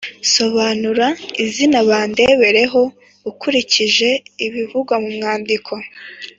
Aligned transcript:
sobanura 0.35 1.05
izina 1.45 1.77
bandebereho 1.89 2.81
ukurikije 3.29 4.09
ibivugwa 4.45 4.93
mu 5.03 5.09
mwandiko. 5.17 5.73